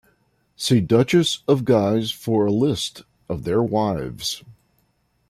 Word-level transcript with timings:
See 0.55 0.81
Duchess 0.81 1.43
of 1.47 1.63
Guise 1.63 2.09
for 2.09 2.47
a 2.47 2.51
list 2.51 3.03
of 3.29 3.43
their 3.43 3.61
wives. 3.61 4.41